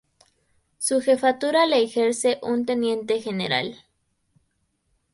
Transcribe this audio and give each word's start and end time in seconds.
Su 0.79 0.99
jefatura 0.99 1.67
la 1.67 1.77
ejerce 1.77 2.39
un 2.41 2.65
teniente 2.65 3.21
general. 3.21 3.85